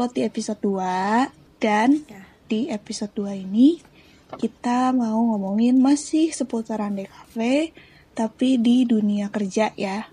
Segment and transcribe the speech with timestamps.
[0.00, 1.28] upload di episode 2
[1.60, 2.24] dan Ya.
[2.48, 3.84] di episode 2 ini
[4.32, 7.36] kita mau ngomongin masih seputaran DKV
[8.16, 10.08] tapi di dunia kerja ya.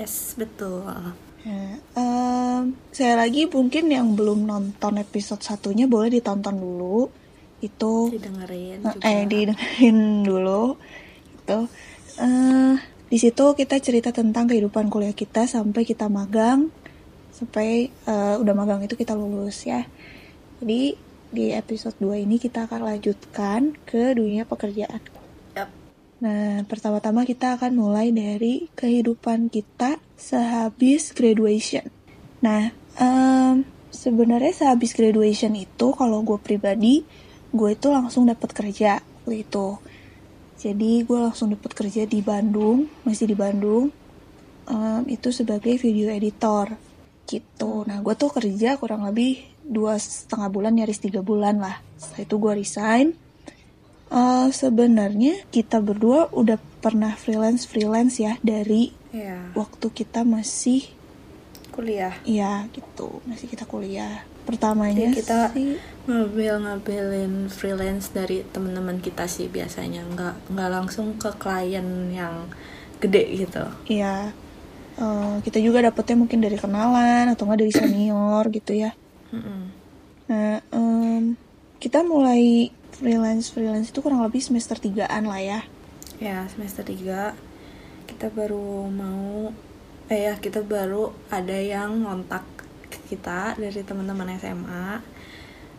[0.00, 0.88] Yes, betul.
[1.44, 7.12] Ya, em, saya lagi mungkin yang belum nonton episode satunya boleh ditonton dulu
[7.60, 9.04] itu Didengerin eh, juga.
[9.04, 10.80] eh didengerin dulu
[11.36, 11.58] itu
[12.16, 12.74] eh
[13.06, 16.72] di situ kita cerita tentang kehidupan kuliah kita sampai kita magang
[17.36, 19.84] sampai eh, udah magang itu kita lulus ya
[20.64, 20.96] jadi
[21.28, 25.04] di episode 2 ini kita akan lanjutkan ke dunia pekerjaan
[25.52, 25.68] Yap.
[26.16, 31.84] Nah, pertama-tama kita akan mulai dari kehidupan kita sehabis graduation.
[32.40, 37.04] Nah, em, sebenarnya sehabis graduation itu kalau gue pribadi,
[37.52, 39.76] gue itu langsung dapat kerja waktu itu.
[40.56, 43.92] Jadi gue langsung dapat kerja di Bandung, masih di Bandung.
[44.72, 46.95] Em, itu sebagai video editor
[47.26, 47.82] gitu.
[47.84, 51.82] Nah, gue tuh kerja kurang lebih dua setengah bulan, nyaris tiga bulan lah.
[51.98, 53.06] Setelah itu gue resign.
[54.06, 60.86] Eh, sebenarnya kita berdua udah pernah freelance freelance ya dari Ya, waktu kita masih
[61.72, 62.12] kuliah.
[62.22, 69.48] ya gitu masih kita kuliah pertamanya Jadi kita sih ngambil-ngambilin freelance dari teman-teman kita sih
[69.48, 72.46] biasanya nggak nggak langsung ke klien yang
[72.96, 73.64] gede gitu.
[73.88, 74.30] ya
[75.00, 78.90] eh, kita juga dapetnya mungkin dari kenalan atau enggak dari senior gitu ya.
[80.26, 81.36] Nah em,
[81.78, 85.60] kita mulai freelance freelance itu kurang lebih semester 3an lah ya.
[86.16, 87.36] Ya semester 3
[88.06, 89.52] kita baru mau
[90.06, 92.46] eh ya kita baru ada yang ngontak
[93.10, 95.02] kita dari teman-teman SMA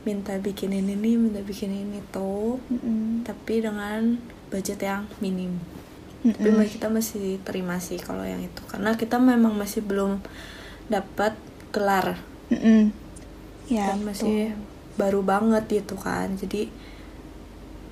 [0.08, 2.60] minta bikinin ini minta bikinin itu.
[2.72, 3.28] Mm-mm.
[3.28, 4.16] tapi dengan
[4.48, 5.60] budget yang minim
[6.36, 6.58] tapi Mm-mm.
[6.60, 10.20] ma- kita masih terima sih kalau yang itu karena kita memang masih belum
[10.88, 11.34] dapat
[11.72, 12.18] gelar
[12.50, 12.92] Mm-mm.
[13.68, 14.52] ya dan masih
[14.96, 16.68] baru banget gitu kan jadi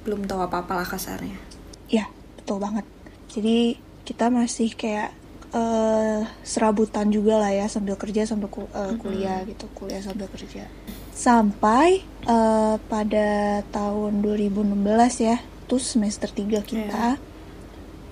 [0.03, 1.37] belum tahu apa-apa lah kasarnya
[1.85, 2.85] Ya, betul banget.
[3.29, 5.13] Jadi kita masih kayak
[5.53, 10.65] eh serabutan juga lah ya sambil kerja sambil ku- eh, kuliah gitu, kuliah sambil kerja.
[11.13, 13.29] Sampai eh, pada
[13.69, 17.21] tahun 2016 ya, tuh semester 3 kita.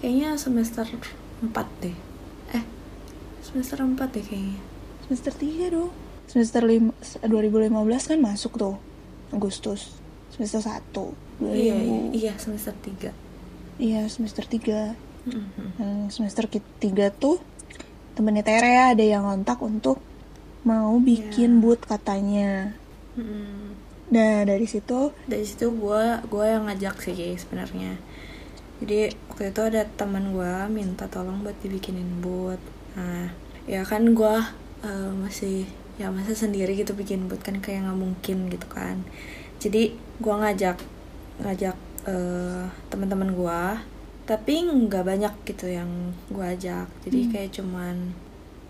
[0.04, 1.48] Kayaknya semester 4
[1.80, 1.96] deh
[2.52, 2.64] eh
[3.42, 4.60] semester 4 deh kayaknya
[5.04, 5.92] Semester 3 dong.
[6.26, 7.76] Semester lim- 2015
[8.08, 8.76] kan masuk tuh
[9.30, 10.00] Agustus.
[10.30, 11.12] Semester 1.
[11.50, 12.12] iya 2000.
[12.14, 13.12] iya semester 3
[13.76, 14.96] Iya, semester 3.
[15.26, 15.68] Mhm.
[15.76, 17.44] Nah, semester ketiga tuh
[18.14, 20.00] temennya Tere ada yang ngontak untuk
[20.64, 21.60] mau bikin Ya.
[21.60, 22.80] boot katanya.
[23.16, 23.76] Mhm.
[24.08, 27.98] Nah dari situ dari situ gue gue yang ngajak sih sebenarnya
[28.84, 32.60] jadi waktu itu ada teman gue minta tolong buat dibikinin boot
[32.94, 33.32] nah
[33.64, 34.36] ya kan gue
[34.84, 35.64] eh, masih
[35.96, 39.06] ya masa sendiri gitu bikin boot kan kayak nggak mungkin gitu kan.
[39.62, 40.78] Jadi gue ngajak
[41.40, 41.78] ngajak
[42.10, 43.62] eh, teman-teman gue
[44.24, 45.90] tapi nggak banyak gitu yang
[46.32, 46.88] gue ajak.
[47.06, 47.32] Jadi Hmm.
[47.32, 47.96] kayak cuman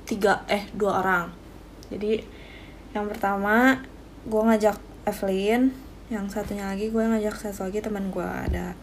[0.04, 1.28] tiga eh dua orang.
[1.90, 2.22] Jadi
[2.94, 3.80] yang pertama
[4.28, 5.74] gue ngajak Evelyn
[6.12, 8.78] yang satunya lagi gue ngajak satu lagi teman gue ada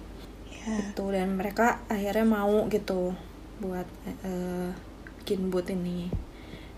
[0.61, 3.17] ya gitu dan mereka akhirnya mau gitu
[3.61, 3.89] buat
[4.25, 4.73] eh,
[5.21, 6.13] bikin boot ini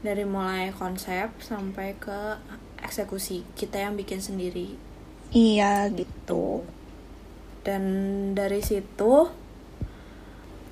[0.02, 2.38] dari mulai konsep sampai ke
[2.82, 4.74] eksekusi kita yang bikin sendiri
[5.30, 6.66] iya gitu.
[7.62, 7.82] dan
[8.34, 9.30] dari situ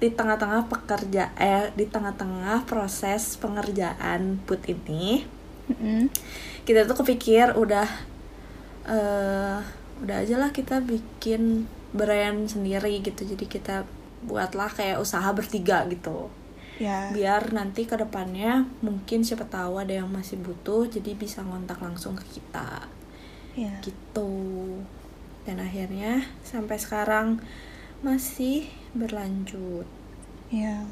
[0.02, 5.22] di tengah-tengah pekerja eh di tengah-tengah proses pengerjaan boot ini
[5.70, 6.10] Mm-mm.
[6.66, 7.86] kita tuh kepikir udah
[8.90, 9.58] eh
[10.00, 13.76] udah aja lah kita bikin brand sendiri gitu jadi kita
[14.26, 16.28] buatlah kayak usaha bertiga gitu
[16.80, 21.76] Ya biar nanti ke depannya mungkin siapa tahu ada yang masih butuh jadi bisa ngontak
[21.76, 22.88] langsung ke kita
[23.52, 24.80] ya gitu
[25.44, 27.36] dan akhirnya sampai sekarang
[28.00, 28.64] masih
[28.96, 29.84] berlanjut
[30.48, 30.88] ya.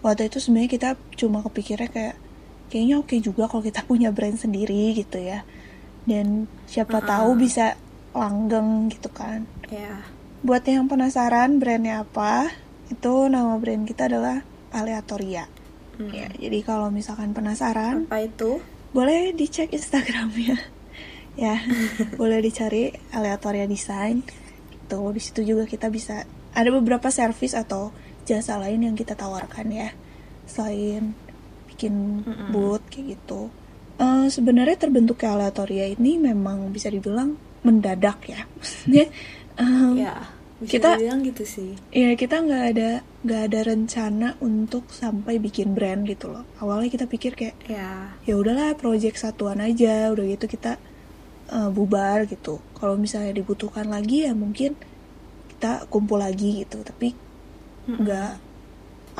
[0.00, 2.16] Waktu itu sebenarnya kita cuma kepikirnya kayak
[2.68, 5.46] kayaknya oke juga kalau kita punya brand sendiri gitu ya.
[6.06, 7.08] Dan siapa Uh-uh.
[7.08, 7.74] tahu bisa
[8.14, 9.44] langgeng gitu kan.
[9.68, 10.00] ya
[10.44, 12.52] Buat yang penasaran brandnya apa,
[12.92, 14.44] itu nama brand kita adalah
[14.74, 15.48] Aleatoria.
[15.96, 16.12] Hmm.
[16.12, 18.60] Ya, jadi kalau misalkan penasaran, apa itu
[18.92, 20.60] boleh dicek Instagramnya.
[21.44, 21.60] ya,
[22.20, 24.20] boleh dicari Aleatoria Design.
[24.72, 27.92] Itu di situ juga kita bisa ada beberapa service atau
[28.28, 29.88] jasa lain yang kita tawarkan ya.
[30.44, 31.16] Selain
[31.72, 32.50] bikin Mm-mm.
[32.52, 33.48] boot kayak gitu.
[33.96, 38.44] Eh, sebenarnya terbentuknya Aleatoria ini memang bisa dibilang mendadak ya.
[38.56, 39.08] Maksudnya
[39.56, 40.14] em, ya
[40.56, 41.76] bisa Kita- bilang gitu sih.
[41.92, 46.48] Ya kita nggak ada nggak ada rencana untuk sampai bikin brand gitu loh.
[46.56, 48.16] Awalnya kita pikir kayak ya.
[48.24, 50.08] Ya udahlah project satuan aja.
[50.08, 50.80] Udah gitu kita
[51.52, 52.56] eh, bubar gitu.
[52.72, 54.72] Kalau misalnya dibutuhkan lagi ya mungkin
[55.52, 56.80] kita kumpul lagi gitu.
[56.80, 57.12] Tapi
[57.86, 58.32] nggak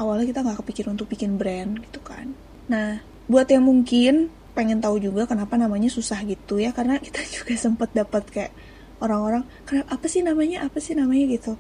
[0.00, 2.32] awalnya kita nggak kepikir untuk bikin brand gitu kan.
[2.72, 7.52] Nah buat yang mungkin pengen tahu juga kenapa namanya susah gitu ya karena kita juga
[7.60, 8.52] sempat dapat kayak
[8.98, 11.25] orang-orang kenapa apa sih namanya apa sih namanya?
[11.31, 11.52] gitu.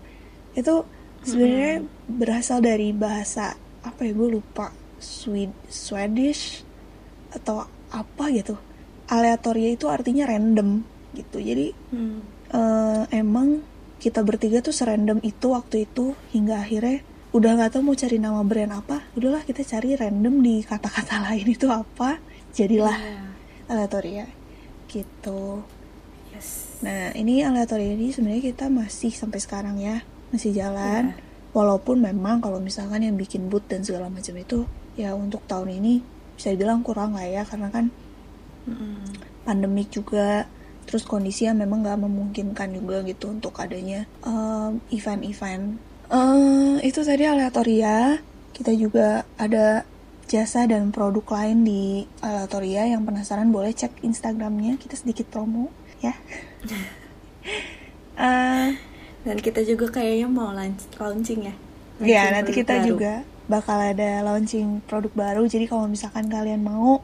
[0.52, 0.84] Itu
[1.22, 1.74] sebenarnya
[2.06, 3.52] berasal dari bahasa
[3.82, 6.64] apa ya gue lupa Swed Swedish
[7.30, 8.56] atau apa gitu.
[9.06, 11.38] Aleatoria itu artinya random gitu.
[11.38, 12.20] Jadi Hmm.
[12.48, 13.62] eh, emang
[13.96, 17.00] kita bertiga tuh serandom itu waktu itu hingga akhirnya
[17.32, 21.48] udah nggak tahu mau cari nama brand apa udahlah kita cari random di kata-kata lain
[21.48, 22.16] itu apa
[22.50, 23.20] jadilah Iya.
[23.66, 24.24] aleatoria
[24.86, 25.60] gitu
[26.84, 31.14] nah ini aleatoria ini sebenarnya kita masih sampai sekarang ya masih jalan.
[31.14, 31.24] Iya.
[31.56, 36.04] walaupun memang kalau misalkan yang bikin boot dan segala macam itu ya untuk tahun ini
[36.36, 37.88] bisa dibilang kurang lah ya karena kan
[38.68, 39.00] Mm-mm.
[39.48, 40.44] pandemik juga.
[40.86, 45.80] Terus kondisinya memang nggak memungkinkan juga gitu untuk adanya em, event-event.
[46.12, 48.20] Eh, itu tadi aleatoria.
[48.54, 49.82] Kita juga ada
[50.30, 52.86] jasa dan produk lain di aleatoria.
[52.86, 55.72] Yang penasaran boleh cek instagramnya kita sedikit promo
[56.04, 56.12] ya
[58.16, 58.68] Eh,
[59.22, 61.54] dan kita juga kayaknya mau launch- launching ya
[61.98, 62.86] Ya, Launching nanti produk kita baru.
[62.86, 63.12] juga
[63.46, 65.42] bakal ada launching produk baru.
[65.44, 67.00] Jadi kalau misalkan kalian mau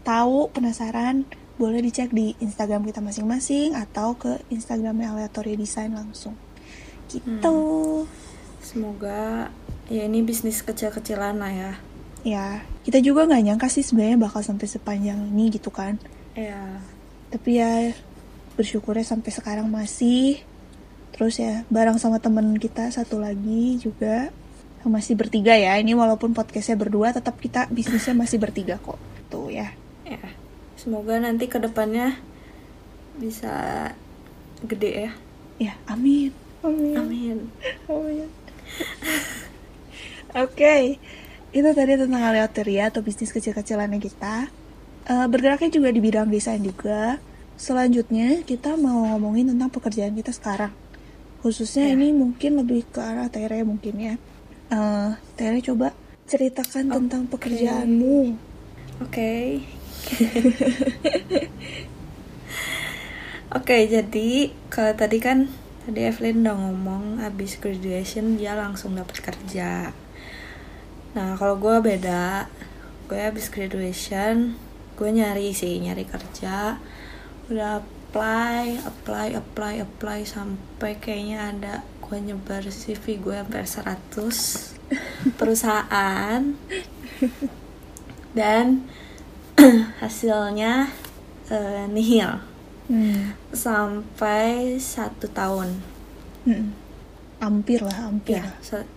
[0.00, 1.24] tahu, penasaran,
[1.56, 6.36] boleh dicek di Instagram kita masing-masing atau ke Instagramnya Aleatoria Design langsung.
[7.06, 7.56] Gitu.
[8.60, 9.48] semoga
[9.86, 11.72] ya ini bisnis kecil-kecilan lah ya
[12.22, 12.46] Ya,
[12.82, 15.96] kita juga nggak nyangka sih sebenarnya bakal sampai sepanjang ini gitu kan.
[16.32, 16.78] ya
[17.28, 17.90] Tapi ya
[18.60, 20.44] bersyukurnya sampai sekarang masih.
[21.16, 24.28] Terus ya bareng sama temen kita satu lagi juga
[24.84, 25.80] masih bertiga ya.
[25.80, 29.00] Ini walaupun podcastnya berdua, tetap kita bisnisnya masih bertiga kok.
[29.32, 29.72] Tuh ya.
[30.04, 30.20] ya
[30.80, 32.16] semoga nanti ke depannya
[33.20, 33.52] bisa
[34.64, 35.12] gede ya
[35.60, 36.32] Ya, amin.
[36.64, 36.96] Amin.
[36.96, 37.38] amin
[37.84, 38.28] Amin.
[40.44, 40.96] Oke,
[41.52, 44.48] itu tadi tentang aleatoria atau bisnis kecil-kecilannya kita.
[45.04, 47.20] Eh, bergeraknya juga di bidang desain juga.
[47.60, 50.72] Selanjutnya kita mau ngomongin tentang pekerjaan kita sekarang.
[51.44, 51.96] Khususnya Ya.
[51.96, 54.14] ini mungkin lebih ke arah Tere mungkin ya.
[54.72, 55.92] Eh, Tere coba
[56.24, 58.32] ceritakan tentang pekerjaanmu.
[59.00, 59.32] oke
[63.50, 64.30] Oke, jadi
[64.70, 65.50] kalau tadi kan
[65.82, 69.90] tadi Evelyn udah ngomong abis graduation dia langsung dapat kerja.
[71.12, 72.46] Nah, kalau gue beda,
[73.10, 74.54] gue abis graduation
[74.94, 76.78] gue nyari sih nyari kerja,
[77.50, 86.42] udah apply, apply, apply, apply sampai kayaknya ada gue nyebar CV gue sampai 100 perusahaan
[88.32, 88.86] dan
[90.02, 90.88] hasilnya
[91.48, 92.46] eh, nihil
[92.86, 93.38] Hmm.
[93.50, 95.78] sampai satu tahun
[96.42, 96.74] Hmm.
[97.38, 98.42] Hampir lah, hampir.
[98.42, 98.88] ya se-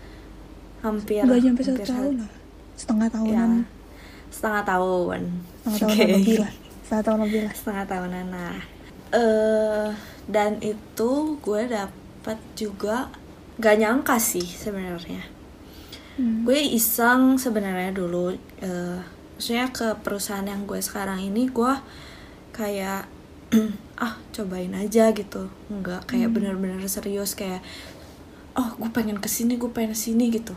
[0.81, 2.31] hampir Nggak nyampe satu hampir tahun lah.
[2.73, 3.51] Setengah ya tahunan.
[4.33, 5.21] setengah tahun
[5.61, 6.05] Setengah tahun Oke.
[6.09, 6.51] lebih lah.
[6.83, 7.53] Setengah tahun lebih lah.
[7.55, 8.57] setengah tahunan nah.
[9.13, 9.89] Eh
[10.27, 11.11] dan itu
[11.43, 13.11] gue dapat juga
[13.59, 15.23] gak nyangka sih sebenarnya.
[16.13, 16.45] Hmm.
[16.45, 19.01] gue iseng sebenarnya dulu eh
[19.33, 21.73] maksudnya ke perusahaan yang gue sekarang ini gue
[22.53, 23.09] kayak
[24.05, 25.49] ah cobain aja gitu.
[25.73, 27.65] Nggak kayak bener-bener serius kayak
[28.53, 30.53] oh gue pengen ke sini gue pengen ke sini gitu.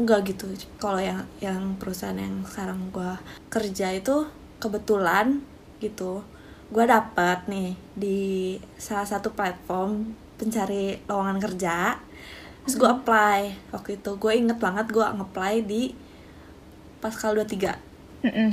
[0.00, 0.48] Nggak gitu.
[0.80, 3.12] Kalau yang yang perusahaan yang sekarang gue
[3.52, 4.24] kerja itu
[4.56, 5.44] kebetulan
[5.84, 6.24] gitu.
[6.72, 8.20] Gue dapat nih di
[8.74, 12.00] salah satu platform pencari lowongan kerja.
[12.64, 13.40] Terus gue apply.
[13.70, 15.92] Waktu itu gue inget banget gue nge-apply di
[16.98, 18.50] Pascal 23 Mm-mm.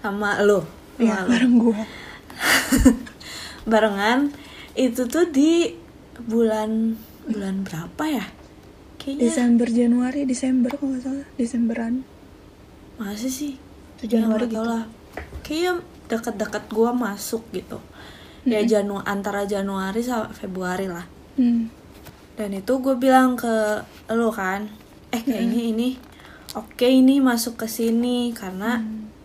[0.00, 0.64] sama lo
[0.96, 1.78] Ya, lo bareng gua.
[3.70, 4.32] barengan.
[4.72, 5.74] Itu tuh di
[6.18, 6.96] bulan
[7.28, 8.26] bulan berapa ya?
[8.98, 9.20] Kayaknya.
[9.22, 11.26] Desember Januari Desember kalau nggak salah.
[11.36, 11.94] Desemberan.
[12.98, 13.52] Masih sih?
[14.00, 14.62] Itu Januari Ya, gitu.
[14.64, 14.84] lah.
[15.44, 15.72] Kayaknya
[16.08, 17.78] deket-deket gua masuk gitu.
[18.48, 21.04] Ya Janu antara Januari sama Februari lah.
[21.38, 21.70] Hmm.
[22.38, 23.82] dan itu gue bilang ke
[24.14, 24.70] lo kan
[25.10, 25.88] eh kayaknya ini
[26.54, 28.78] oke ini masuk ke sini karena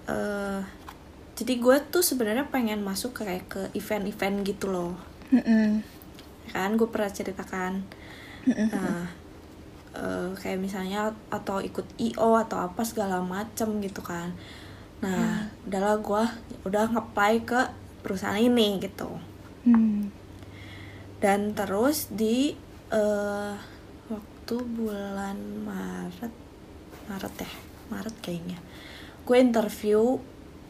[0.10, 0.62] eh
[1.34, 4.94] jadi gue tuh sebenarnya pengen masuk ke kayak ke event-event gitu loh.
[5.34, 5.82] Mm-mm.
[6.54, 7.82] kan gue pernah ceritakan.
[8.46, 9.10] Nah
[9.98, 14.34] eh, kayak misalnya atau ikut io atau apa segala macem gitu kan
[15.04, 16.24] nah udahlah gue
[16.64, 17.60] udah ngeplay ke
[18.00, 19.12] perusahaan ini gitu.
[19.64, 20.12] Hmm.
[21.24, 22.52] dan terus di
[22.92, 23.56] eh
[24.12, 26.34] waktu bulan Maret
[27.08, 27.52] Maret ya?
[27.88, 28.60] Maret kayaknya.
[29.24, 30.20] Gue interview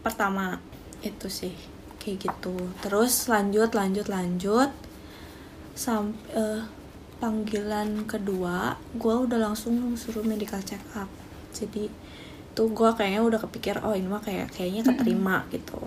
[0.06, 0.62] pertama
[1.02, 1.58] itu sih
[1.98, 2.54] kayak gitu.
[2.86, 4.70] Terus lanjut lanjut lanjut.
[5.74, 6.62] Sampai eh,
[7.18, 11.10] panggilan kedua gue udah langsung suruh medical check up.
[11.50, 11.90] Jadi
[12.54, 15.82] tuh gue kayaknya udah kepikir oh ini mah kayak kayaknya keterima gitu.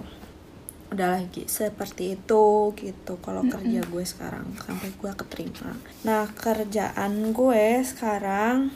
[0.90, 5.78] Udah lagi seperti itu gitu kalau kerja gue sekarang sampai gue keterima.
[6.06, 8.70] Nah kerjaan gue sekarang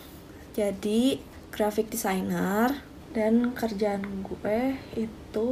[0.55, 1.19] jadi
[1.51, 5.49] graphic designer dan kerjaan gue itu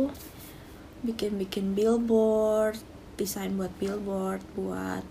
[1.03, 2.79] bikin-bikin billboard
[3.19, 5.03] desain buat billboard buat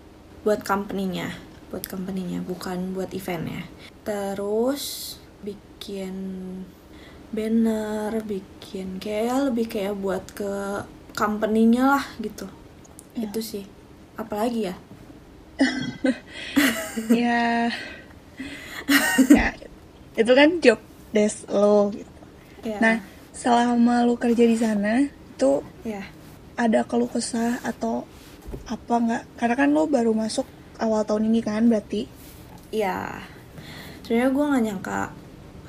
[0.44, 1.36] buat company-nya
[1.68, 3.64] buat company-nya bukan buat event ya
[4.04, 6.16] terus bikin
[7.28, 10.52] banner bikin kayak lebih kayak buat ke
[11.12, 12.46] company-nya lah gitu
[13.12, 13.26] Ya.
[13.26, 13.64] itu sih
[14.14, 14.74] apalagi ya
[17.10, 17.66] ya
[19.26, 19.46] ya
[20.14, 20.78] itu kan job
[21.10, 22.06] desk lo gitu.
[22.62, 22.96] ya Nah,
[23.34, 26.02] selama lu kerja di sana itu ya
[26.54, 28.02] ada keluh kesah atau
[28.66, 29.22] apa nggak?
[29.34, 30.46] Karena kan lo baru masuk
[30.78, 32.06] awal tahun ini kan berarti.
[32.68, 33.18] ya
[34.02, 35.00] sebenarnya gue nggak nyangka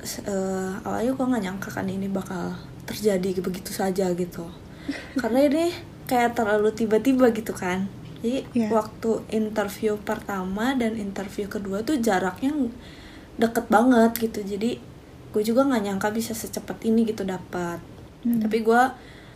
[0.02, 2.52] eh, awalnya gue nggak nyangka kan ini bakal
[2.84, 4.44] terjadi begitu saja gitu
[5.20, 5.64] karena ini
[6.04, 7.86] kayak terlalu tiba-tiba gitu kan
[8.20, 8.68] jadi Iya.
[8.70, 12.52] waktu interview pertama dan interview kedua tuh jaraknya
[13.36, 14.76] deket banget gitu jadi
[15.30, 17.80] gue juga nggak nyangka bisa secepat ini gitu dapat
[18.20, 18.36] Hmm.
[18.36, 18.82] tapi gue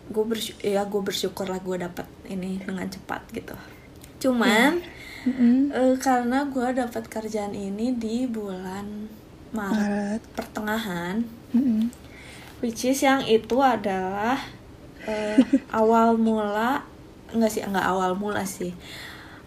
[0.05, 3.57] gue bersyukur ya gue bersyukur lah gue dapat ini dengan cepat gitu
[4.21, 4.77] cuman
[5.25, 5.73] Mm-mm.
[5.73, 9.09] Eh, karena gue dapat kerjaan ini di bulan
[9.55, 10.21] Maret Maret.
[10.35, 11.17] pertengahan,
[11.51, 11.89] Mm-mm.
[12.59, 14.37] which is yang itu adalah
[15.03, 15.39] eh,
[15.73, 16.83] awal mula
[17.31, 18.75] enggak sih enggak awal mula sih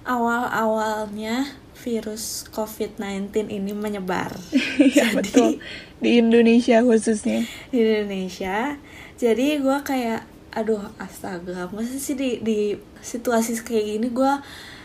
[0.04, 1.44] awal awalnya
[1.78, 4.32] virus COVID-19 ini menyebar
[4.80, 5.50] Iya Jadi- betul.
[5.98, 7.42] Di Indonesia khususnya.
[7.68, 8.78] di Indonesia.
[9.16, 10.22] Jadi gue kayak
[10.54, 14.34] aduh astaga masa sih di di situasi kayak gini gue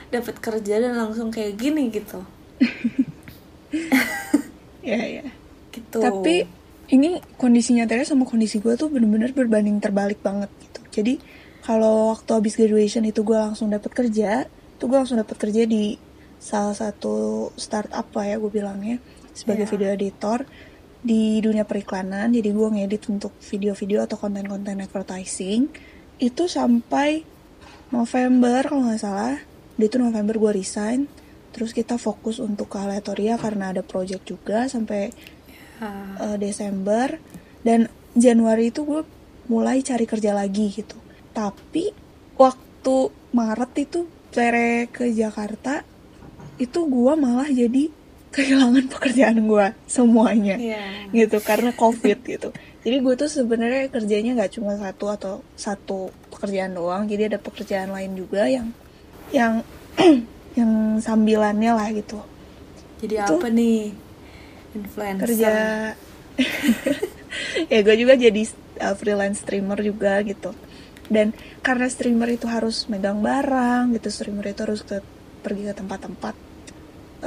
[0.08, 2.20] dapat kerja dan langsung kayak gini gitu
[4.82, 5.24] Ya ya.
[5.72, 6.44] gitu Tapi
[6.92, 10.80] ini kondisi nyatanya sama kondisi gue tuh bener-bener berbanding terbalik banget gitu.
[11.00, 11.14] Jadi
[11.62, 15.96] kalau waktu habis graduation itu gue langsung dapat kerja, itu gue langsung dapat kerja di
[16.42, 18.98] salah satu startup lah ya gue bilangnya
[19.30, 19.72] sebagai Iya.
[19.72, 20.38] video editor
[21.02, 22.34] di dunia periklanan.
[22.34, 25.70] Jadi gue ngedit untuk video-video atau konten-konten advertising
[26.18, 27.22] itu sampai
[27.94, 29.38] November kalau nggak salah.
[29.78, 31.06] Di itu November gue resign.
[31.52, 35.12] Terus kita fokus untuk ke Aleatoria karena ada project juga sampai
[35.80, 37.20] eh, Desember
[37.62, 39.04] dan Januari itu gue
[39.48, 40.96] mulai cari kerja lagi gitu.
[41.32, 41.92] Tapi
[42.36, 42.96] waktu
[43.32, 44.00] Maret itu
[44.32, 45.84] cere ke Jakarta
[46.56, 47.92] itu gue malah jadi
[48.32, 52.48] kehilangan pekerjaan gue semuanya iya gitu karena covid gitu.
[52.82, 57.04] Jadi gue tuh sebenarnya kerjanya nggak cuma satu atau satu pekerjaan doang.
[57.06, 58.72] Jadi ada pekerjaan lain juga yang
[59.30, 59.60] yang
[60.58, 62.18] yang sambilannya lah gitu.
[63.02, 63.80] Jadi Itu- apa nih?
[64.72, 65.28] Influencer.
[65.28, 65.52] kerja
[67.72, 68.42] ya gue juga jadi
[68.80, 70.56] uh, freelance streamer juga gitu.
[71.12, 75.04] Dan karena streamer itu harus megang barang gitu streamer itu harus ke
[75.44, 76.34] pergi ke tempat-tempat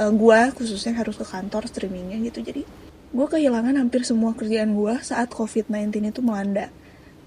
[0.00, 2.42] uh, gue khususnya harus ke kantor streamingnya gitu.
[2.42, 2.66] Jadi
[3.14, 6.66] gue kehilangan hampir semua kerjaan gue saat covid-19 itu melanda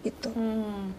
[0.03, 0.31] gitu.
[0.31, 0.95] Hmm,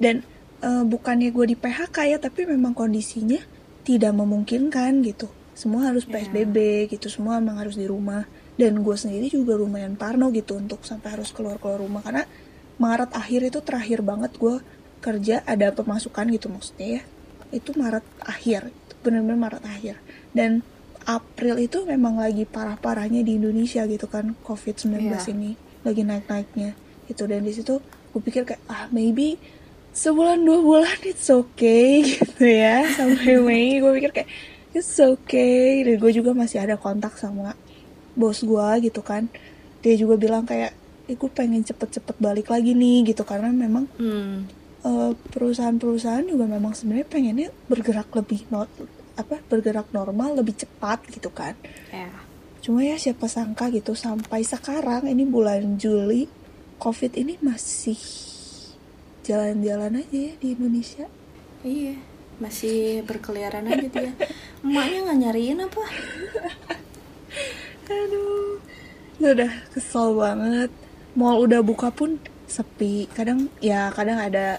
[0.00, 0.24] dan
[0.64, 3.40] eh, bukannya gue di PHK ya tapi memang kondisinya
[3.84, 5.28] tidak memungkinkan gitu.
[5.56, 6.20] Semua harus Ya.
[6.20, 8.24] PSBB gitu semua emang harus di rumah.
[8.56, 12.04] Dan gue sendiri juga lumayan parno gitu untuk sampai harus keluar keluar rumah.
[12.04, 12.24] Karena
[12.80, 14.60] Maret akhir itu terakhir banget gue
[15.00, 17.02] kerja ada pemasukan gitu maksudnya ya.
[17.56, 19.96] Itu Maret akhir itu bener-bener Maret akhir.
[20.36, 20.60] Dan
[21.08, 25.18] April itu memang lagi parah-parahnya di Indonesia gitu kan COVID-19 Iya.
[25.32, 26.76] ini lagi naik-naiknya.
[27.08, 29.40] Gitu dan di situ gue pikir kayak ah maybe
[29.90, 33.78] sebulan dua bulan it's okay gitu ya sampai Mei.
[33.82, 34.30] Gue pikir kayak
[34.74, 35.82] it's okay.
[35.82, 37.54] Dan gue juga masih ada kontak sama
[38.14, 39.26] bos gue gitu kan.
[39.82, 40.72] Dia juga bilang kayak
[41.10, 43.26] eh, gue pengen cepet-cepet balik lagi nih gitu.
[43.26, 44.34] Karena memang hmm,
[44.86, 48.70] eh, perusahaan-perusahaan juga memang sebenarnya pengennya bergerak lebih not
[49.18, 51.58] apa bergerak normal lebih cepat gitu kan.
[51.92, 52.08] Ya.
[52.60, 56.28] Cuma ya siapa sangka gitu sampai sekarang ini bulan Juli
[56.80, 58.29] covid ini masih
[59.26, 61.06] jalan-jalan aja ya di Indonesia.
[61.60, 62.10] Iya
[62.40, 64.12] masih berkeliaran aja dia.
[64.64, 65.84] Emaknya nggak nyariin apa?
[67.92, 68.56] Aduh
[69.20, 70.72] udah kesel banget.
[71.12, 72.16] Mall udah buka pun
[72.48, 73.06] sepi.
[73.12, 74.58] Kadang ya kadang ada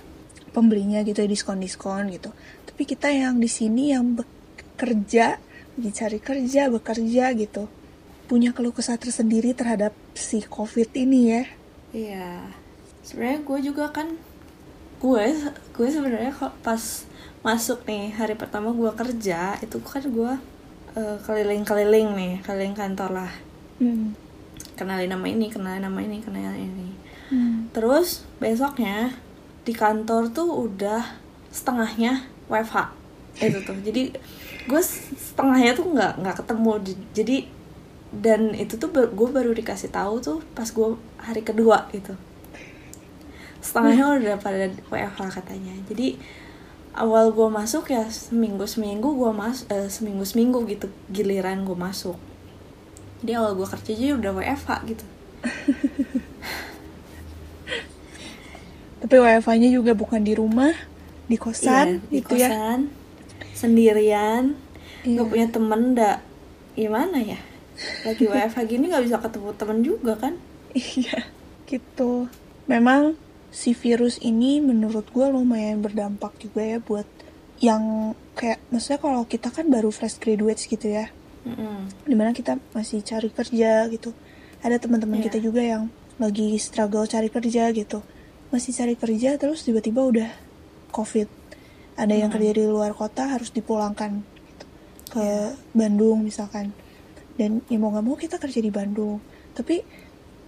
[0.53, 2.29] pembelinya gitu ya diskon diskon gitu.
[2.69, 5.41] Tapi kita yang di sini yang bekerja
[5.71, 7.65] lagi cari kerja bekerja gitu.
[8.29, 11.43] Punya keluh kesah tersendiri terhadap si covid ini ya.
[11.91, 12.29] Iya.
[13.01, 14.13] Sebenarnya gue juga kan
[15.01, 15.25] gue
[15.73, 17.09] gue sebenarnya kok pas
[17.41, 20.33] masuk nih hari pertama gue kerja itu kan gue
[20.93, 23.33] uh, keliling-keliling nih keliling kantor lah.
[23.81, 24.13] Hmm.
[24.77, 26.89] kenalin nama ini kenalin nama ini kenalin ini.
[27.33, 27.65] Hmm.
[27.73, 29.09] terus besoknya
[29.65, 31.17] di kantor tuh udah
[31.49, 32.93] setengahnya WFH
[33.41, 33.77] itu tuh.
[33.89, 34.13] Jadi
[34.69, 34.81] gue
[35.17, 36.71] setengahnya tuh nggak nggak ketemu.
[37.17, 37.37] Jadi
[38.11, 42.13] dan itu tuh gue baru dikasih tahu tuh pas gue hari kedua gitu
[43.61, 45.73] setengahnya udah pada WFH katanya.
[45.87, 46.17] Jadi
[46.91, 52.17] awal gue masuk ya seminggu seminggu gue mas eh, seminggu seminggu gitu giliran gue masuk.
[53.21, 55.05] Jadi awal gue kerja aja udah WFH gitu.
[59.01, 60.73] Tapi WFH-nya juga bukan di rumah
[61.25, 62.49] di kosan iya, di gitu ya?
[62.51, 62.99] kosan ya
[63.55, 64.57] sendirian
[65.05, 65.21] iya.
[65.21, 66.17] gak punya temen ndak
[66.73, 67.39] gimana ya?
[68.05, 70.33] Lagi WFH gini nggak bisa ketemu temen juga kan?
[70.71, 71.27] Iya
[71.67, 72.27] gitu.
[72.67, 73.15] Memang
[73.51, 77.05] si virus ini menurut gue lumayan berdampak juga ya buat
[77.61, 81.11] yang kayak maksudnya kalau kita kan baru fresh graduates gitu ya.
[81.41, 82.05] Mm-hmm.
[82.05, 84.13] di mana kita masih cari kerja gitu.
[84.61, 85.25] Ada teman-teman yeah.
[85.25, 85.89] kita juga yang
[86.21, 88.05] lagi struggle cari kerja gitu.
[88.53, 90.29] Masih cari kerja terus tiba-tiba udah
[90.93, 91.25] covid.
[91.97, 94.65] Ada yang kerja di luar kota harus dipulangkan gitu,
[95.17, 95.57] ke yeah.
[95.73, 96.77] Bandung misalkan.
[97.33, 99.17] Dan ya mau nggak mau kita kerja di Bandung.
[99.57, 99.81] Tapi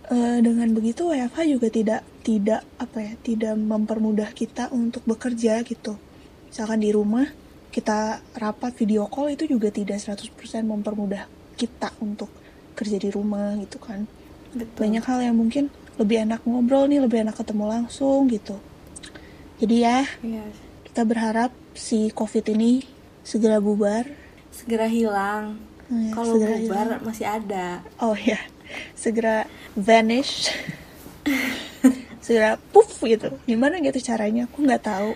[0.10, 5.96] uh, dengan begitu WFH juga tidak tidak apa ya tidak mempermudah kita untuk bekerja gitu.
[6.50, 7.28] Misalkan di rumah
[7.74, 10.30] kita rapat video call itu juga tidak 100%
[10.64, 11.26] mempermudah
[11.58, 12.30] kita untuk
[12.74, 14.06] kerja di rumah gitu kan.
[14.54, 14.86] Betul.
[14.86, 18.62] banyak hal yang mungkin lebih enak ngobrol nih lebih enak ketemu langsung gitu.
[19.58, 22.86] Jadi ya yes kita berharap si covid ini
[23.26, 24.06] segera bubar.
[24.54, 25.58] Segera hilang.
[25.90, 27.02] Ya, kalau bubar hilang.
[27.02, 27.82] masih ada.
[27.98, 28.38] Oh ya
[28.94, 30.52] segera vanish
[32.24, 33.36] segera puff gitu.
[33.44, 34.48] Gimana gitu caranya?
[34.48, 35.12] Aku nggak tahu.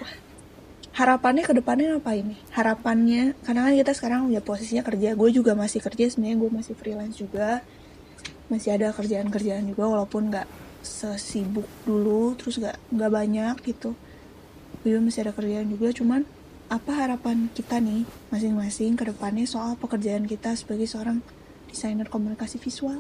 [0.98, 2.36] Harapannya ke depannya apa ini?
[2.52, 5.16] Harapannya karena kan kita sekarang udah posisinya kerja.
[5.16, 7.64] Gue juga masih kerja sebenarnya gue masih freelance juga.
[8.52, 10.48] Masih ada kerjaan-kerjaan juga walaupun nggak
[10.84, 13.96] sesibuk dulu terus nggak nggak banyak gitu.
[14.84, 16.22] Juga masih ada kerjaan juga cuman
[16.68, 21.24] apa harapan kita nih masing-masing ke depannya soal pekerjaan kita sebagai seorang
[21.72, 23.00] desainer komunikasi visual?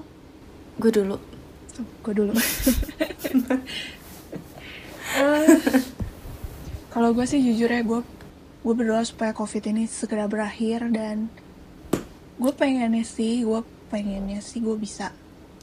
[0.77, 1.17] Gue dulu.
[1.77, 2.33] Oh, gue dulu.
[5.17, 5.47] uh,
[6.93, 8.01] kalau gue sih jujur ya gue
[8.65, 11.29] gue berdoa supaya covid ini segera berakhir dan
[12.37, 15.13] gue pengennya sih gue pengennya sih gue bisa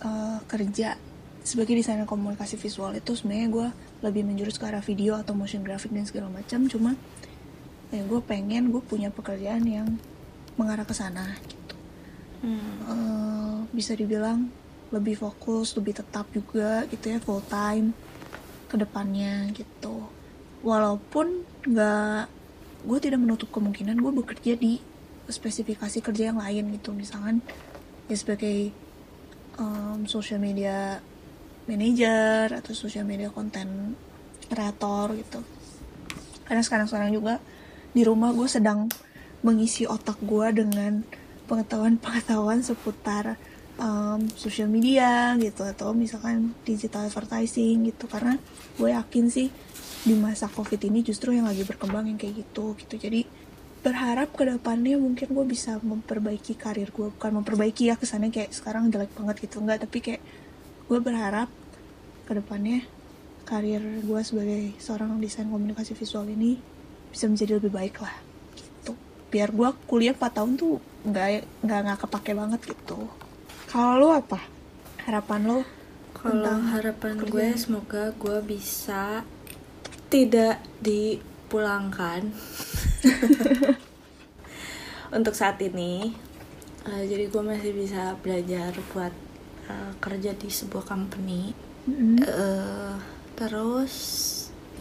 [0.00, 0.96] uh, kerja
[1.44, 3.68] sebagai desainer komunikasi visual itu sebenarnya gue
[4.06, 6.96] lebih menjurus ke arah video atau motion graphic dan segala macam cuma
[7.92, 10.00] ya gue pengen gue punya pekerjaan yang
[10.56, 11.74] mengarah ke sana gitu
[12.48, 12.74] hmm.
[12.88, 14.48] uh, bisa dibilang
[14.94, 17.90] lebih fokus lebih tetap juga gitu ya full time
[18.70, 20.06] ke depannya gitu.
[20.62, 22.30] Walaupun nggak
[22.84, 24.78] gue tidak menutup kemungkinan gue bekerja di
[25.26, 26.94] spesifikasi kerja yang lain gitu.
[26.94, 27.42] Misalkan
[28.06, 28.70] ya sebagai
[29.58, 31.02] um, social media
[31.64, 33.98] manager atau social media konten
[34.48, 35.40] kreator gitu.
[36.44, 37.40] Karena sekarang-sekarang juga
[37.96, 38.90] di rumah gue sedang
[39.40, 41.04] mengisi otak gue dengan
[41.48, 43.36] pengetahuan-pengetahuan seputar
[43.78, 48.06] um, social media gitu atau misalkan digital advertising gitu.
[48.06, 48.38] Karena
[48.78, 49.48] gue yakin sih
[50.04, 52.94] di masa covid ini justru yang lagi berkembang yang kayak gitu gitu.
[52.98, 53.26] Jadi
[53.84, 57.08] berharap ke depannya mungkin gue bisa memperbaiki karir gue.
[57.14, 59.60] Bukan memperbaiki ya kesannya kayak sekarang jelek banget gitu.
[59.60, 60.22] Enggak tapi kayak
[60.84, 61.48] gue berharap
[62.24, 62.84] ke depannya
[63.44, 66.56] karir gue sebagai seorang desain komunikasi visual ini
[67.12, 68.14] bisa menjadi lebih baik lah
[68.56, 68.96] gitu.
[69.28, 71.28] Biar gue kuliah 4 tahun tuh nggak
[71.68, 73.04] nggak nggak kepake banget gitu
[73.74, 74.38] kalau lo apa
[75.02, 75.58] harapan lo
[76.14, 77.34] kalau harapan kerjaan?
[77.34, 79.26] gue semoga gue bisa
[80.06, 82.30] tidak dipulangkan
[85.18, 86.14] untuk saat ini
[86.86, 89.10] uh, jadi gue masih bisa belajar buat
[89.66, 91.50] uh, kerja di sebuah company
[91.90, 92.30] mm-hmm.
[92.30, 92.94] uh,
[93.34, 93.94] terus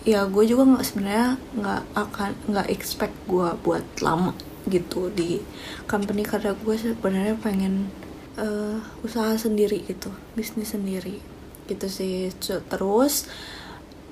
[0.06, 4.38] ya gue juga nggak sebenarnya nggak akan nggak expect gue buat lama
[4.70, 5.42] gitu di
[5.90, 7.90] company karena gue sebenarnya pengen
[8.38, 11.20] uh, usaha sendiri gitu bisnis sendiri
[11.68, 12.32] gitu sih.
[12.42, 13.28] Terus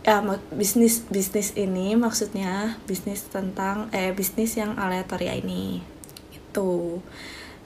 [0.02, 0.18] ya
[0.50, 5.86] bisnis bisnis ini maksudnya bisnis tentang eh bisnis yang aleatoria ini
[6.34, 6.98] itu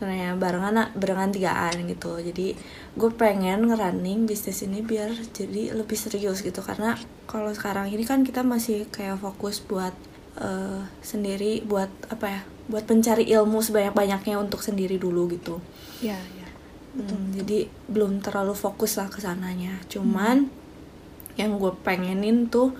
[0.03, 2.19] ya barengan barengan tigaan gitu.
[2.19, 2.51] Jadi
[2.99, 6.59] gue pengen ngerunning bisnis ini biar jadi lebih serius gitu.
[6.59, 9.95] Karena kalau sekarang ini kan kita masih kayak fokus buat
[10.35, 15.63] uh, sendiri buat apa ya buat mencari ilmu sebanyak-banyaknya untuk sendiri dulu gitu.
[16.03, 16.19] Ya
[16.95, 20.47] betul, Hmm, jadi belum terlalu fokus lah ke sananya cuman
[21.36, 22.71] yang gue pengenin tuh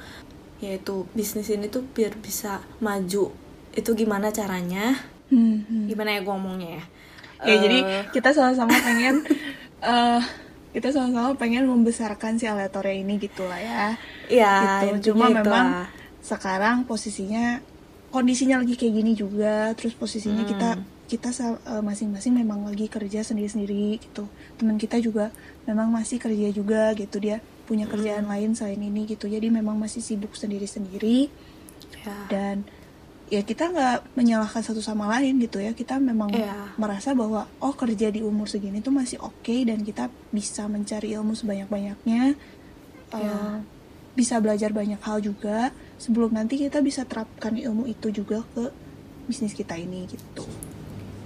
[0.58, 3.30] yaitu bisnis ini tuh biar bisa maju
[3.72, 5.86] itu gimana caranya Hmm, hmm.
[5.90, 6.84] gimana ya gue ngomongnya ya
[7.44, 7.78] ya Eh, jadi
[8.12, 9.20] kita sama-sama pengen
[9.84, 10.22] eh
[10.72, 14.56] kita sama-sama pengen membesarkan si aleatoria ini gitulah ya ya
[14.88, 15.12] gitu.
[15.12, 15.88] Cuma memang itulah.
[16.22, 17.60] sekarang posisinya
[18.10, 20.52] kondisinya lagi kayak gini juga, terus posisinya Hmm.
[20.52, 20.70] kita
[21.06, 24.26] kita eh, masing-masing memang lagi kerja sendiri-sendiri gitu.
[24.58, 25.30] Teman kita juga
[25.66, 29.26] memang masih kerja juga gitu dia punya kerjaan lain selain ini gitu.
[29.26, 31.30] Jadi memang masih sibuk sendiri-sendiri
[32.06, 32.18] ya.
[32.30, 32.66] dan
[33.26, 35.74] ya kita nggak menyalahkan satu sama lain gitu ya.
[35.74, 36.74] Kita memang Iya.
[36.78, 41.34] merasa bahwa oh kerja di umur segini tuh masih oke dan kita bisa mencari ilmu
[41.34, 42.34] sebanyak-banyaknya.
[43.14, 43.62] Eh, Iya.
[44.16, 48.72] bisa belajar banyak hal juga sebelum nanti kita bisa terapkan ilmu itu juga ke
[49.28, 50.46] bisnis kita ini gitu.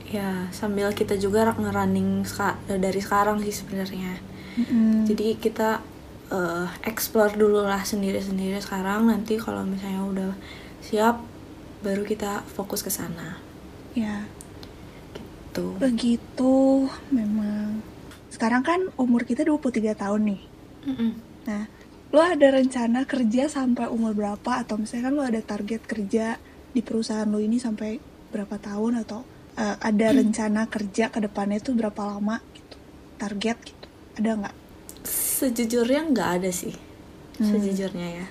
[0.09, 4.17] Ya sambil kita juga ngerunning ska- dari sekarang sih sebenarnya.
[4.59, 5.05] Mm-mm.
[5.05, 5.79] jadi kita
[6.33, 9.07] eh, explore dulu lah sendiri-sendiri sekarang.
[9.07, 10.31] Nanti kalau misalnya udah
[10.81, 11.21] siap
[11.85, 13.39] baru kita fokus ke sana.
[13.93, 14.25] Ya.
[15.53, 17.81] Tuh begitu memang.
[18.29, 20.41] Sekarang kan umur kita 23 tahun nih.
[21.49, 21.63] Nah,
[22.13, 24.61] lo ada rencana kerja sampai umur berapa?
[24.61, 26.37] Atau misalnya kan lo ada target kerja
[26.69, 27.97] di perusahaan lo ini sampai
[28.29, 29.25] berapa tahun atau
[29.63, 32.77] eh, ada rencana kerja ke depannya tuh berapa lama gitu.
[33.21, 33.87] Target gitu.
[34.17, 34.55] Ada nggak?
[35.37, 36.75] sejujurnya nggak ada sih
[37.39, 37.47] Hmm.
[37.49, 38.27] sejujurnya ya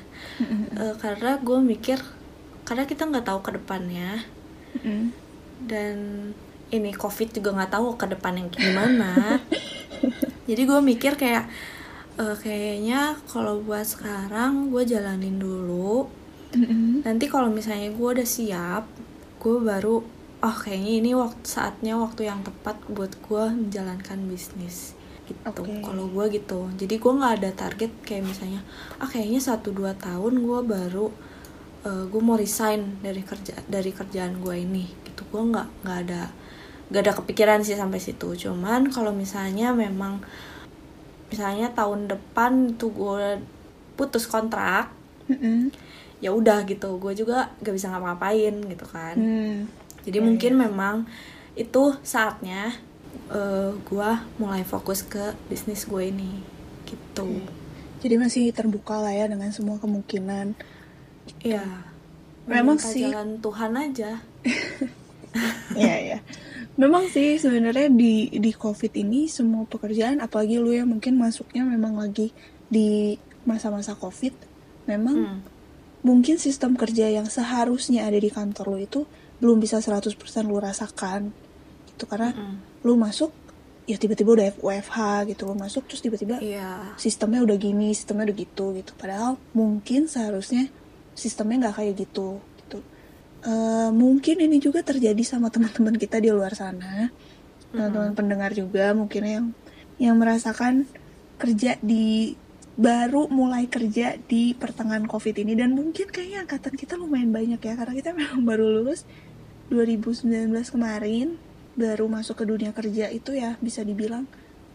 [0.82, 1.98] Eh, karena gue mikir
[2.66, 4.10] karena kita nggak tahu ke depannya
[4.76, 5.12] Mm-mm.
[5.58, 5.96] dan
[6.70, 9.42] ini covid juga nggak tahu ke depannya gimana
[10.48, 11.44] jadi gue mikir kayak
[12.20, 16.08] eh, kayaknya kalau buat sekarang gue jalanin dulu
[16.52, 17.04] Mm-mm.
[17.06, 18.84] nanti kalau misalnya gue udah siap
[19.42, 19.96] gue baru
[20.38, 24.94] oh kayaknya ini waktu saatnya waktu yang tepat buat gue menjalankan bisnis
[25.26, 25.82] gitu Oke.
[25.84, 28.62] kalau gue gitu jadi gue nggak ada target kayak misalnya
[28.96, 31.06] ah kayaknya satu dua tahun gue baru
[31.88, 36.22] gue mau resign dari kerja dari kerjaan gue ini gitu gue nggak nggak ada
[36.88, 40.20] nggak ada kepikiran sih sampai situ cuman kalau misalnya memang
[41.28, 43.26] misalnya tahun depan tuh gue
[43.96, 44.88] putus kontrak
[45.28, 45.68] Mm-mm.
[46.24, 49.68] ya udah gitu gue juga gak bisa ngapa-ngapain gitu kan Hmm.
[50.08, 50.96] Jadi Iya, mungkin memang
[51.54, 52.72] itu saatnya
[53.28, 56.40] eh gue mulai fokus ke bisnis gue ini
[56.84, 57.44] gitu
[57.98, 60.54] Jadi masih terbuka lah ya dengan semua kemungkinan.
[61.42, 61.60] ya
[62.46, 63.04] Memang sih.
[63.04, 64.24] jalan Tuhan aja
[65.76, 66.18] Iya ya.
[66.74, 71.98] Memang sih sebenarnya di di COVID ini semua pekerjaan apalagi lu yang mungkin masuknya memang
[71.98, 72.30] lagi
[72.70, 74.34] di masa-masa COVID,
[74.86, 75.40] memang Hmm.
[76.02, 79.00] Mungkin sistem kerja yang seharusnya ada di kantor lu itu
[79.38, 80.14] belum bisa 100%
[80.46, 81.30] lu rasakan.
[81.90, 82.82] Gitu karena Mm-mm.
[82.86, 83.34] lu masuk
[83.88, 84.96] ya tiba-tiba udah WFH
[85.32, 88.92] gitu lu masuk terus tiba-tiba iya sistemnya udah gini, sistemnya udah gitu gitu.
[88.94, 90.68] Padahal mungkin seharusnya
[91.16, 92.78] sistemnya nggak kayak gitu gitu.
[93.48, 97.08] Eh, mungkin ini juga terjadi sama teman-teman kita di luar sana,
[97.72, 99.46] teman-teman pendengar juga mungkin yang
[99.98, 100.86] yang merasakan
[101.38, 102.34] kerja di
[102.78, 105.58] baru mulai kerja di pertengahan covid ini.
[105.58, 109.02] Dan mungkin kayaknya angkatan kita lumayan banyak ya karena kita memang baru lulus
[109.74, 110.30] 2019
[110.70, 111.36] kemarin
[111.74, 114.24] baru masuk ke dunia kerja itu ya bisa dibilang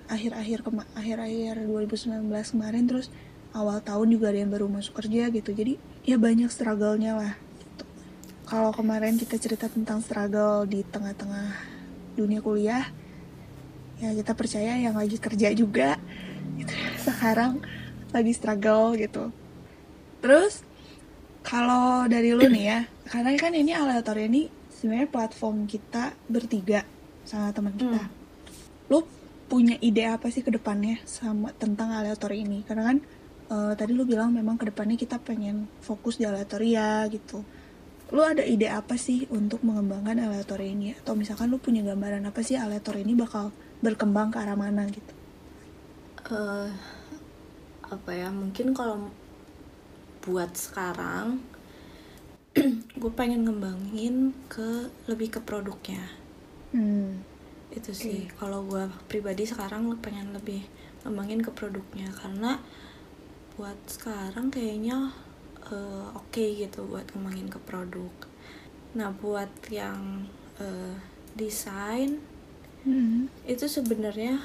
[0.07, 3.07] akhir-akhir kema- akhir-akhir 2019 kemarin terus
[3.55, 5.55] awal tahun juga ada yang baru masuk kerja gitu.
[5.55, 7.33] Jadi ya banyak struggle-nya lah.
[7.39, 7.85] Gitu.
[8.43, 11.55] kalau kemarin kita cerita tentang struggle di tengah-tengah
[12.19, 12.85] dunia kuliah
[14.03, 15.95] ya kita percaya yang lagi kerja juga.
[16.59, 16.75] Gitu
[17.07, 17.63] sekarang
[18.13, 19.33] lagi struggle gitu.
[20.21, 20.61] Terus
[21.43, 26.87] kalau dari lu nih ya karena kan ini aleator ini sebenarnya platform kita bertiga
[27.27, 28.03] sama teman kita.
[28.03, 28.21] Hmm.
[28.91, 28.99] lu
[29.47, 32.63] punya ide apa sih ke depannya sama tentang aleator ini?
[32.67, 32.97] Karena kan
[33.51, 37.43] eh, tadi lu bilang memang ke depannya kita pengen fokus di aleatoria gitu.
[38.11, 40.93] Lu ada ide apa sih untuk mengembangkan aleator ini?
[40.99, 45.13] Atau misalkan lu punya gambaran apa sih aleator ini bakal berkembang ke arah mana gitu?
[46.27, 46.69] Eh,
[47.95, 49.09] apa ya mungkin kalau
[50.23, 51.43] buat sekarang
[53.01, 54.15] gue pengen ngembangin
[54.51, 56.03] ke lebih ke produknya.
[56.73, 57.21] Hmm.
[57.73, 60.61] itu sih kalau gue pribadi sekarang pengen lebih
[61.05, 62.09] ngembangin ke produknya.
[62.13, 62.61] Karena
[63.57, 65.09] buat sekarang kayaknya
[65.73, 68.13] eh, oke gitu buat ngembangin ke produk.
[68.97, 70.29] Nah buat yang
[70.61, 70.95] eh,
[71.37, 72.21] desain
[72.83, 73.31] Hmm.
[73.47, 74.43] itu sebenarnya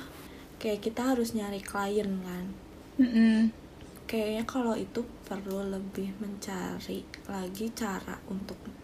[0.63, 2.47] kayak kita harus nyari klien kan
[2.99, 3.55] Mm-mm.
[4.09, 8.79] kayaknya kalau itu perlu lebih mencari lagi cara untuk cara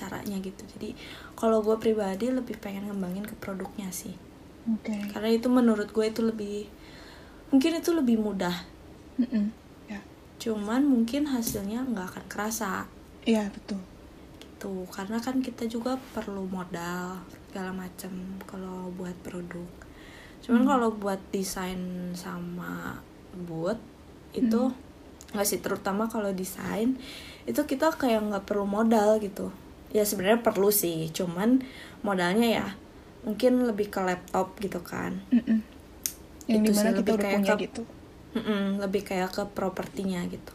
[0.00, 0.64] caranya gitu.
[0.64, 0.96] Jadi
[1.36, 4.16] kalau gue pribadi lebih pengen ngembangin ke produknya sih.
[4.64, 4.96] Oke.
[5.12, 6.64] Karena itu menurut gue itu lebih
[7.52, 8.64] mungkin itu lebih mudah.
[9.20, 9.52] Mm-mm.
[9.92, 10.00] ya.
[10.40, 12.88] Cuman mungkin hasilnya nggak akan kerasa.
[13.28, 13.80] Iya betul.
[14.40, 14.72] Gitu.
[14.88, 17.20] Karena kan kita juga perlu modal
[17.52, 18.12] segala macam
[18.48, 19.68] kalau buat produk.
[20.40, 22.96] Cuman kalau buat desain sama
[23.34, 23.78] buat
[24.34, 24.70] itu
[25.30, 26.98] nggak sih terutama kalau desain
[27.46, 29.50] itu kita kayak nggak perlu modal gitu.
[29.90, 31.62] Ya sebenarnya perlu sih cuman
[32.02, 32.66] modalnya ya
[33.26, 35.20] mungkin lebih ke laptop gitu kan.
[35.30, 35.60] Mm-mm.
[36.48, 37.82] yang Itu di mana sih, kita lebih udah kayak punya ke- gitu.
[38.30, 40.54] Mm-mm, lebih kayak ke propertinya gitu.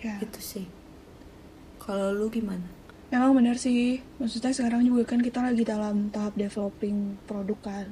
[0.00, 0.16] Ya.
[0.20, 0.68] Itu sih.
[1.80, 2.68] Kalau lu gimana?
[3.10, 7.86] Memang benar sih, maksudnya sekarang juga kan kita lagi dalam tahap developing produk kan.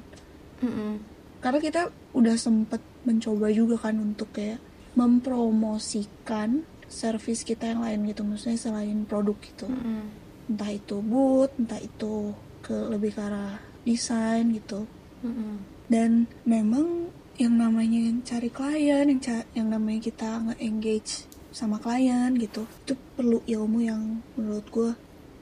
[0.63, 1.18] Mm-mm.
[1.39, 4.59] Karena kita udah sempet mencoba juga kan untuk kayak
[4.99, 9.69] mempromosikan service kita yang lain gitu, maksudnya selain produk gitu.
[9.69, 10.09] Mm-mm.
[10.49, 12.33] Entah itu booth, entah itu
[12.65, 14.83] ke lebih ke arah desain gitu.
[15.23, 15.63] Mm-mm.
[15.87, 22.67] Dan memang yang namanya cari klien, yang ca- yang namanya kita nge-engage sama klien gitu,
[22.67, 24.91] itu perlu ilmu yang menurut gue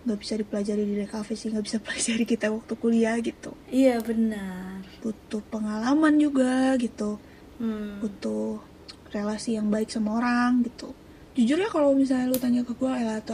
[0.08, 3.52] nggak bisa dipelajari di DKV sih, nggak bisa pelajari kita waktu kuliah gitu.
[3.68, 7.20] iya benar Butuh pengalaman juga gitu,
[7.58, 8.00] Hmm.
[8.00, 8.64] butuh
[9.10, 10.96] relasi yang baik sama orang gitu.
[11.34, 12.90] Jujur ya kalau misalnya lu tanya ke gue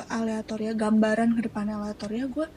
[0.10, 2.48] aleator, ya, gambaran ke depan aleator ya, gue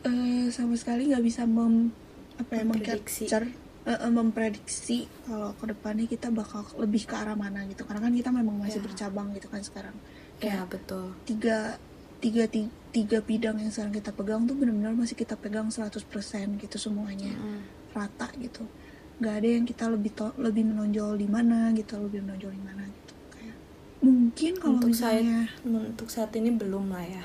[0.00, 1.90] eh, sama sekali nggak bisa mem
[2.36, 3.26] apa ya Memprediksi.
[3.26, 3.46] mengcapture
[3.84, 8.30] eh, memprediksi kalau ke depannya kita bakal lebih ke arah mana gitu karena kan kita
[8.30, 8.84] memang masih Ya.
[8.84, 9.96] bercabang gitu kan sekarang
[10.38, 11.74] ya betul tiga
[12.18, 16.02] tiga ti- tiga bidang yang sekarang kita pegang tuh benar-benar masih kita pegang 100%
[16.56, 17.30] gitu semuanya.
[17.30, 17.62] Mm-mm.
[17.88, 18.62] rata gitu.
[19.18, 22.82] Nggak ada yang kita lebih to- lebih menonjol di mana gitu lebih menonjol di mana
[22.84, 23.12] gitu.
[23.30, 23.56] Kayak
[24.00, 27.24] mungkin kalau untuk saat misalnya untuk saat ini belum lah ya.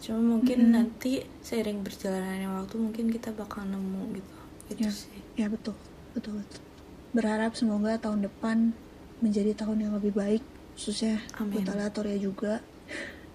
[0.00, 4.34] Cuma mungkin nanti seiring berjalannya waktu mungkin kita bakal nemu gitu.
[4.70, 4.90] Itu Ya.
[4.90, 5.20] sih.
[5.34, 5.76] ya betul
[6.10, 6.62] betul betul.
[7.10, 8.72] Berharap semoga tahun depan
[9.20, 10.42] menjadi tahun yang lebih baik
[10.74, 11.60] khususnya Amin.
[11.60, 12.64] buat aleator ya juga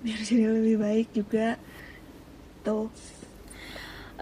[0.06, 1.58] biar jadi lebih baik juga.
[2.62, 2.94] Tuh.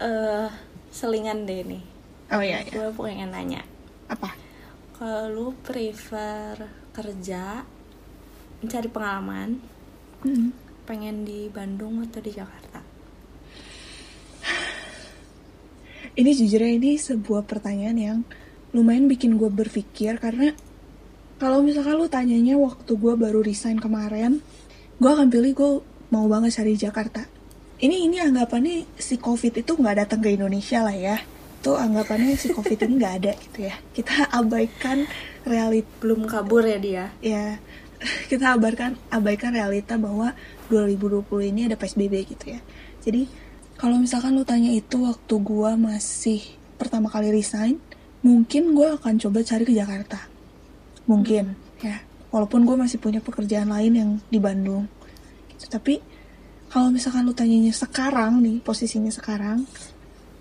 [0.00, 0.48] Eh
[0.88, 1.84] selingan deh nih.
[2.32, 3.60] Oh iya ya gue pengen nanya.
[4.08, 4.32] Apa?
[4.96, 6.56] Kalau lu prefer
[6.96, 7.68] kerja
[8.64, 9.60] mencari pengalaman
[10.24, 10.56] Mm.
[10.88, 12.80] pengen di Bandung atau di Jakarta?
[16.16, 18.18] Ini jujurnya ini sebuah pertanyaan yang
[18.72, 20.56] lumayan bikin gue berpikir karena
[21.36, 24.40] kalau misalkan lu tanyanya waktu gue baru resign kemarin
[24.98, 25.72] gue akan pilih gue
[26.14, 27.26] mau banget cari Jakarta
[27.82, 31.16] ini ini anggapannya si covid itu nggak datang ke Indonesia lah ya
[31.64, 35.08] tuh anggapannya si covid ini nggak ada gitu ya kita abaikan
[35.42, 37.58] realita belum kabur ya dia ya
[38.30, 40.36] kita abaikan abaikan realita bahwa
[40.68, 42.60] 2020 ini ada PSBB gitu ya.
[43.04, 43.28] Jadi
[43.76, 46.40] kalau misalkan lu tanya itu waktu gua masih
[46.80, 47.80] pertama kali resign,
[48.24, 50.20] mungkin gua akan coba cari ke Jakarta.
[51.04, 52.00] Mungkin ya.
[52.34, 54.90] Walaupun gue masih punya pekerjaan lain yang di Bandung.
[55.54, 55.70] Gitu.
[55.70, 56.02] Tapi
[56.66, 59.62] kalau misalkan lu tanyanya sekarang nih, posisinya sekarang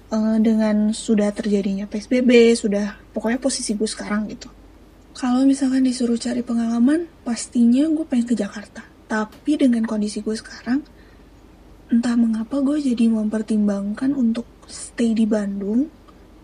[0.09, 4.49] eh, dengan sudah terjadinya PSBB, sudah pokoknya posisi gue sekarang gitu
[5.13, 8.81] kalau misalkan disuruh cari pengalaman, pastinya gue pengen ke Jakarta.
[9.05, 10.81] Tapi dengan kondisi gue sekarang,
[11.93, 15.93] entah mengapa gue jadi mempertimbangkan untuk stay di Bandung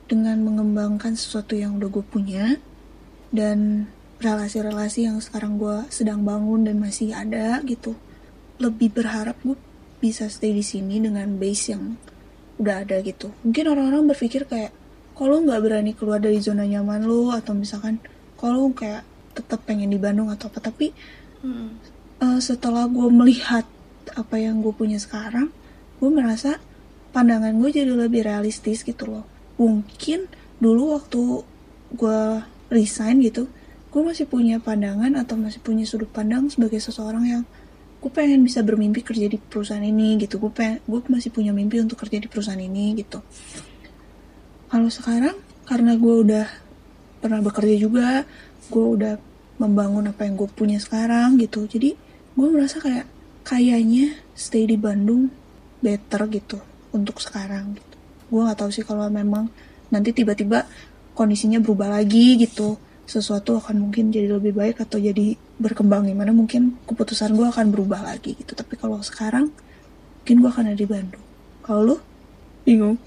[0.05, 2.45] dengan mengembangkan sesuatu yang udah gue punya
[3.33, 7.95] dan relasi-relasi yang sekarang gue sedang bangun dan masih ada gitu.
[8.59, 9.55] Lebih berharap gue
[9.99, 11.95] bisa stay di sini dengan base yang
[12.59, 13.31] udah ada gitu.
[13.47, 14.75] Mungkin orang-orang berpikir kayak
[15.15, 17.99] kalau nggak berani keluar dari zona nyaman lo atau misalkan
[18.39, 19.03] kalau kayak
[19.35, 20.91] tetap pengen di Bandung atau apa tapi
[21.39, 21.71] Mm.
[22.19, 23.63] eh, setelah gue melihat
[24.11, 25.47] apa yang gue punya sekarang
[26.03, 26.59] gue merasa
[27.15, 29.23] pandangan gue jadi lebih realistis gitu loh
[29.55, 30.27] mungkin
[30.59, 31.21] dulu waktu
[31.95, 32.21] gue
[32.75, 33.47] resign gitu
[33.89, 37.43] gue masih punya pandangan atau masih punya sudut pandang sebagai seseorang yang
[37.99, 40.37] gue pengen bisa bermimpi kerja di perusahaan ini gitu.
[40.37, 43.19] Gue pengen gue masih punya mimpi untuk kerja di perusahaan ini gitu.
[44.69, 46.45] Kalau sekarang karena gue udah
[47.19, 48.23] pernah bekerja juga
[48.69, 49.13] gue udah
[49.59, 51.65] membangun apa yang gue punya sekarang gitu.
[51.65, 51.97] Jadi
[52.37, 53.09] gue merasa kayak
[53.43, 55.33] kayaknya stay di Bandung
[55.81, 56.61] better gitu
[56.93, 57.95] untuk sekarang gitu.
[58.29, 59.49] Gue nggak tahu sih kalau memang
[59.89, 60.69] nanti tiba-tiba
[61.17, 62.77] kondisinya berubah lagi gitu
[63.09, 68.05] sesuatu akan mungkin jadi lebih baik atau jadi berkembang gimana mungkin keputusan gue akan berubah
[68.05, 68.53] lagi gitu.
[68.53, 69.49] Tapi kalau sekarang
[70.21, 71.25] mungkin gue akan ada di Bandung.
[71.65, 71.97] Kalau lu?
[72.63, 73.01] Bingung.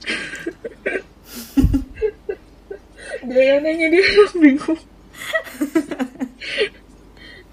[3.22, 4.80] Dia yang nanya dia yang bingung.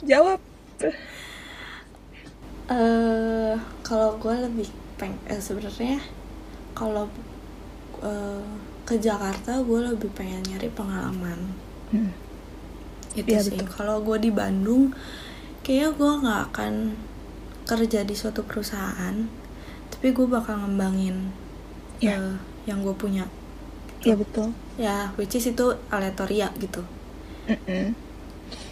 [0.09, 0.39] Jawab.
[2.73, 6.01] Eh kalau gue lebih peng eh, sebenarnya
[6.73, 7.05] kalau
[8.01, 8.45] eh,
[8.89, 11.53] ke Jakarta gue lebih pengen nyari pengalaman.
[11.93, 12.28] Hmm.
[13.15, 13.59] Itu Iya, sih.
[13.75, 14.83] kalau gue di Bandung
[15.63, 16.73] kayaknya gue nggak akan
[17.69, 19.15] kerja di suatu perusahaan
[19.91, 21.17] tapi gue bakal ngembangin
[22.01, 22.15] Iya.
[22.15, 22.35] eh,
[22.69, 23.25] yang gue punya.
[24.03, 24.55] Iya betul.
[24.79, 26.81] ya which is itu aleatoria gitu.
[27.47, 27.95] Mm-mm.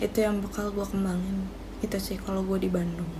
[0.05, 1.37] itu yang bakal gue kembangin.
[1.85, 3.11] Itu sih kalau gue di Bandung.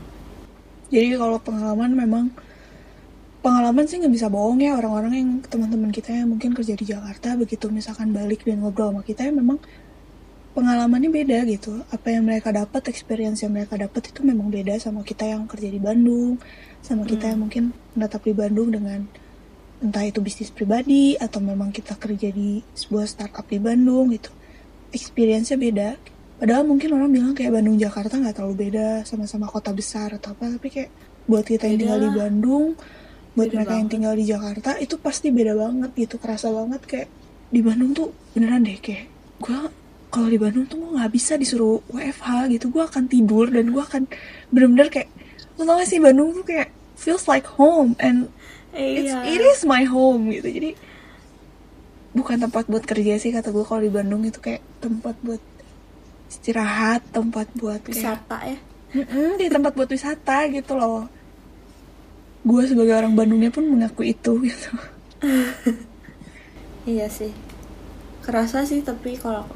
[0.93, 2.25] Jadi kalau pengalaman memang
[3.45, 4.71] pengalaman sih nggak bisa bohong ya.
[4.79, 9.01] Orang-orang yang teman-teman kita yang mungkin kerja di Jakarta begitu misalkan balik dan ngobrol sama
[9.09, 9.57] kita ya memang
[10.57, 11.85] pengalamannya beda gitu.
[11.93, 15.69] Apa yang mereka dapat, experience yang mereka dapat itu memang beda sama kita yang kerja
[15.69, 16.41] di Bandung,
[16.81, 17.31] sama kita Hmm.
[17.37, 19.05] yang mungkin menetap di Bandung dengan
[19.77, 24.33] entah itu bisnis pribadi atau memang kita kerja di sebuah startup di Bandung gitu.
[24.89, 25.89] Experience-nya beda.
[26.41, 30.57] Padahal mungkin orang bilang kayak Bandung Jakarta nggak terlalu beda sama-sama kota besar atau apa
[30.57, 30.89] tapi kayak
[31.29, 32.09] buat kita yang Beda tinggal di.
[32.17, 32.65] Bandung
[33.37, 37.09] buat Beda mereka yang tinggal di Jakarta itu pasti beda banget gitu kerasa banget kayak
[37.53, 39.05] di Bandung tuh beneran deh kayak
[39.41, 39.59] gue
[40.07, 42.71] kalau di Bandung tuh gue nggak bisa disuruh WFH gitu.
[42.71, 44.07] Gue akan tidur dan gue akan
[44.49, 45.09] bener-bener kayak
[45.57, 48.29] lo tau gak sih Bandung tuh kayak feels like home and
[48.71, 49.25] it's, Iya.
[49.25, 50.47] it is my home gitu.
[50.47, 50.71] Jadi
[52.13, 55.41] bukan tempat buat kerja sih kata gue kalau di Bandung itu kayak tempat buat
[56.27, 58.57] istirahat tempat buat kayak wisata ya?
[58.87, 61.11] Mm-mm, di tempat buat wisata gitu loh.
[62.47, 64.71] Gue sebagai orang Bandungnya pun mengaku itu gitu.
[66.87, 67.35] Iya sih
[68.27, 69.47] kerasa sih tapi kalau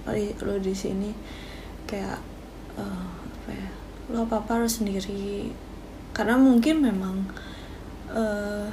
[0.48, 1.12] lo di sini
[1.84, 2.20] kayak
[2.80, 3.70] eh, apa ya
[4.16, 5.52] lo apa apa harus sendiri.
[6.16, 7.28] Karena mungkin memang
[8.16, 8.68] eh,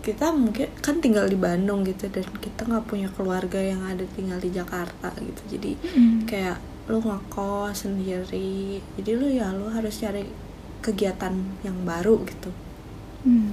[0.00, 4.38] kita mungkin kan tinggal di Bandung gitu dan kita nggak punya keluarga yang ada tinggal
[4.38, 5.58] di Jakarta gitu.
[5.58, 6.30] Jadi Mm.
[6.30, 6.58] kayak
[6.90, 10.26] lo ngekos sendiri jadi lo ya lo harus cari
[10.82, 11.34] kegiatan
[11.66, 12.50] yang baru gitu.
[13.26, 13.52] Hmm.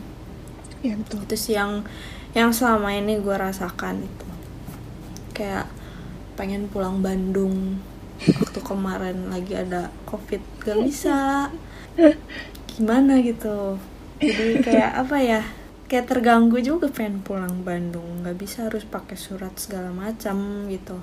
[0.80, 1.20] ya betul.
[1.28, 1.84] Itu sih yang
[2.32, 4.28] yang selama ini gue rasakan itu
[5.38, 5.70] kayak
[6.34, 7.78] pengen pulang Bandung.
[8.18, 11.50] Waktu kemarin lagi ada covid gak bisa.
[12.74, 13.78] Gimana gitu?
[14.18, 15.42] Jadi kayak apa ya?
[15.86, 18.26] Kayak terganggu juga pengen pulang Bandung.
[18.26, 20.98] Nggak bisa harus pakai surat segala macam gitu.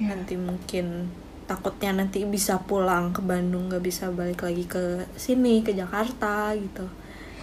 [0.00, 1.12] Ya nanti mungkin
[1.44, 6.88] takutnya nanti bisa pulang ke Bandung nggak bisa balik lagi ke sini ke Jakarta gitu.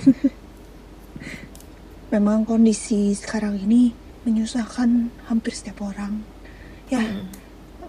[2.14, 6.22] Memang kondisi sekarang ini menyusahkan hampir setiap orang.
[6.94, 7.26] Ya Mm.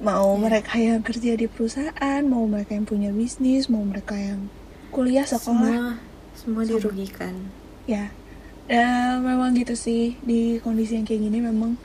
[0.01, 0.41] mau Iya.
[0.41, 4.49] mereka yang kerja di perusahaan mau mereka yang punya bisnis mau mereka yang
[4.89, 6.01] kuliah sekolah semua
[6.33, 7.37] semua dirugikan.
[7.85, 8.09] Ya
[8.65, 10.17] dan memang gitu sih.
[10.25, 11.77] Di kondisi yang kayak gini memang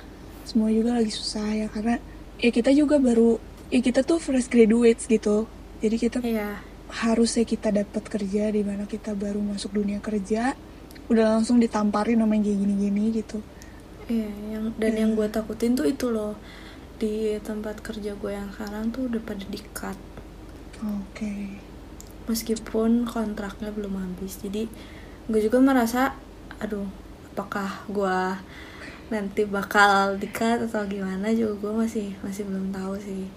[0.47, 1.99] semua juga lagi susah ya karena
[2.39, 3.41] ya kita juga baru
[3.73, 5.49] ya kita tuh fresh graduates gitu.
[5.83, 6.63] Jadi kita iya.
[6.87, 10.55] harusnya kita dapat kerja di mana kita baru masuk dunia kerja
[11.05, 13.37] udah langsung ditamparin sama yang kayak gini-gini gitu
[14.07, 14.99] iya yang dan Iya.
[15.05, 16.37] yang gue takutin tuh itu loh.
[16.95, 19.99] Di tempat kerja gue yang sekarang tuh udah pada di cut
[20.79, 21.33] oke.
[22.25, 24.65] Meskipun kontraknya belum habis jadi
[25.25, 26.15] gue juga merasa
[26.57, 26.87] aduh
[27.33, 28.17] apakah gue
[29.05, 31.29] nanti bakal di cut atau gimana?
[31.29, 33.27] Juga gue masih masih belum tahu sih.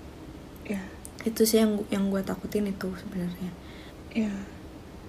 [0.65, 0.81] Ya
[1.27, 3.51] itu sih yang yang gue takutin itu sebenarnya.
[4.15, 4.33] Ya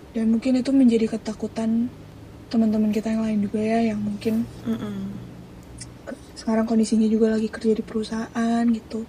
[0.10, 1.94] dan mungkin itu menjadi ketakutan
[2.50, 5.29] teman-teman kita yang lain juga ya yang mungkin Mm-mm.
[6.40, 9.04] Sekarang kondisinya juga lagi kerja di perusahaan gitu.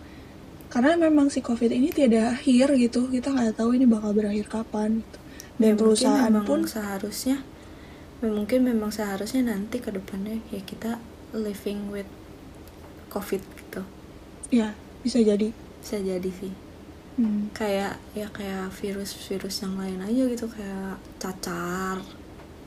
[0.67, 3.07] Karena memang si covid ini tiada akhir gitu.
[3.07, 5.19] Kita nggak tahu ini bakal berakhir kapan gitu.
[5.63, 7.39] dan Ya, perusahaan memang pun seharusnya
[8.19, 10.99] ya, mungkin memang seharusnya nanti ke depannya ya kita
[11.31, 12.11] living with
[13.07, 13.87] covid gitu.
[14.51, 14.75] Ya
[15.07, 15.55] bisa jadi.
[15.79, 16.51] Bisa jadi sih.
[17.15, 20.47] Hmm, kayak ya kayak virus-virus yang lain aja gitu.
[20.51, 22.03] Kayak cacar.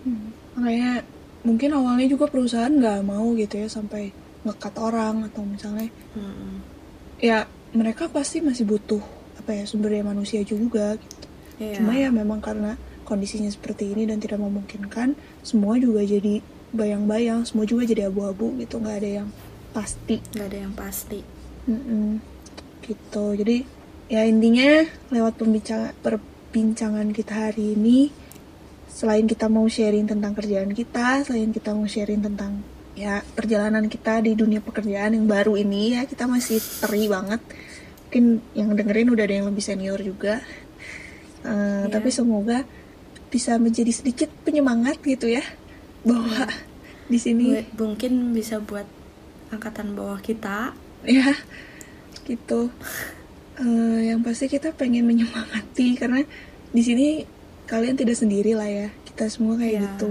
[0.03, 0.35] Hmm.
[0.59, 0.99] makanya
[1.47, 4.11] mungkin awalnya juga perusahaan nggak mau gitu ya sampai
[4.43, 6.59] ngekat orang atau misalnya Mm-mm.
[7.23, 9.01] ya mereka pasti masih butuh
[9.39, 11.27] apa ya sumber daya manusia juga gitu.
[11.59, 11.81] Iya.
[11.81, 16.39] Cuma ya memang karena kondisinya seperti ini dan tidak memungkinkan, semua juga jadi
[16.71, 19.29] bayang-bayang, semua juga jadi abu-abu gitu, nggak ada yang
[19.75, 20.21] pasti.
[20.33, 21.19] nggak ada yang pasti
[21.67, 22.21] Mm-mm.
[22.83, 23.25] Gitu.
[23.39, 23.57] Jadi
[24.11, 28.11] ya intinya lewat pembincang perbincangan kita hari ini,
[28.91, 32.61] selain kita mau sharing tentang kerjaan kita, selain kita mau sharing tentang
[32.93, 37.41] ya perjalanan kita di dunia pekerjaan yang baru ini ya kita masih teri banget.
[38.07, 40.41] Mungkin yang dengerin udah ada yang lebih senior juga.
[41.41, 41.89] Eh, Iya.
[41.89, 42.63] Tapi semoga
[43.27, 45.41] bisa menjadi sedikit penyemangat gitu ya
[46.05, 46.45] bahwa
[47.09, 48.85] di sini mungkin bisa buat
[49.49, 51.33] angkatan bawah kita ya
[52.23, 52.69] gitu
[53.53, 56.25] Eh, yang pasti kita pengen menyemangati karena
[56.69, 57.21] di sini
[57.63, 59.81] kalian tidak sendiri lah ya kita semua kayak Iya.
[59.85, 60.09] gitu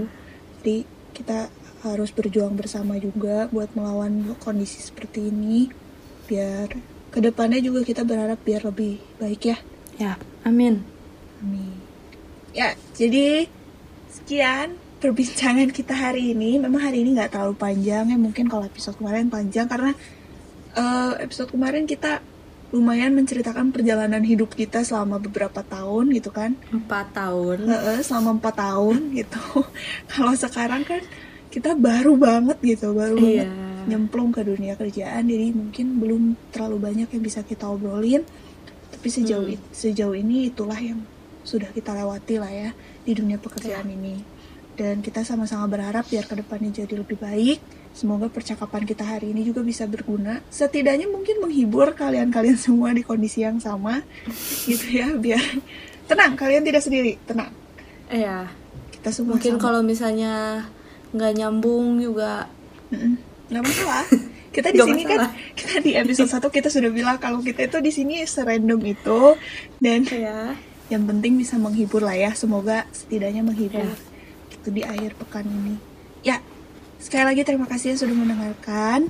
[0.59, 0.77] jadi
[1.11, 1.37] kita
[1.83, 5.67] harus berjuang bersama juga buat melawan kondisi seperti ini
[6.25, 6.71] biar
[7.11, 9.57] ke depannya juga kita berharap biar lebih baik ya
[10.01, 10.81] Ya, amin.
[11.41, 11.77] Amin.
[12.53, 13.49] Ya, jadi
[14.09, 16.57] sekian perbincangan kita hari ini.
[16.57, 18.17] Memang hari ini nggak terlalu panjang ya.
[18.17, 19.91] Mungkin kalau episode kemarin panjang karena
[20.73, 22.21] eh, episode kemarin kita
[22.73, 26.57] lumayan menceritakan perjalanan hidup kita selama beberapa tahun gitu kan.
[26.73, 27.69] Empat tahun.
[28.01, 29.41] Selama empat tahun gitu.
[30.13, 31.05] kalau sekarang kan
[31.53, 33.45] kita baru banget gitu, baru Iya.
[33.45, 35.27] banget nyemplung ke dunia kerjaan.
[35.27, 38.23] Jadi mungkin belum terlalu banyak yang bisa kita obrolin.
[38.89, 39.59] Tapi sejauh Hmm.
[39.69, 41.03] sejauh ini itulah yang
[41.43, 42.69] sudah kita lewati lah ya
[43.03, 43.93] di dunia pekerjaan Iya.
[43.93, 44.15] ini.
[44.73, 47.59] Dan kita sama-sama berharap biar ke depannya jadi lebih baik.
[47.93, 50.41] Semoga percakapan kita hari ini juga bisa berguna.
[50.49, 54.01] Setidaknya mungkin menghibur kalian-kalian semua di kondisi yang sama,
[54.65, 55.13] gitu ya.
[55.13, 55.43] Biar
[56.07, 57.53] tenang, kalian tidak sendiri, tenang.
[58.09, 58.49] Iya.
[58.89, 59.61] Kita semua Mungkin sama.
[59.61, 60.33] kalau misalnya
[61.13, 62.49] nggak nyambung juga
[63.49, 64.05] nggak masalah.
[64.53, 67.89] Kita di sini kan, kita di episode 1 kita sudah bilang kalau kita itu di
[67.89, 69.33] sini serandom itu
[69.77, 70.53] dan ya.
[70.93, 73.97] yang penting bisa menghibur lah ya semoga setidaknya menghibur Ya.
[74.53, 75.81] gitu di akhir pekan ini
[76.21, 76.37] ya
[77.01, 79.09] sekali lagi terima kasih yang sudah mendengarkan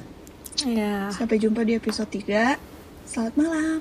[0.63, 1.11] Ya.
[1.11, 2.55] sampai jumpa di episode 3
[3.03, 3.79] selamat malam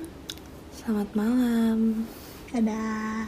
[0.75, 1.79] Selamat malam.
[2.51, 3.23] dadah